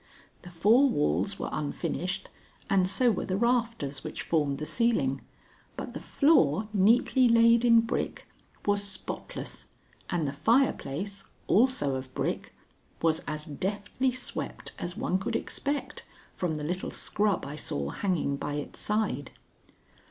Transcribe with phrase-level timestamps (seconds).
[0.41, 2.27] The four walls were unfinished,
[2.71, 5.21] and so were the rafters which formed the ceiling,
[5.77, 8.25] but the floor, neatly laid in brick,
[8.65, 9.67] was spotless,
[10.09, 12.51] and the fireplace, also of brick,
[13.03, 18.37] was as deftly swept as one could expect from the little scrub I saw hanging
[18.37, 19.29] by its side.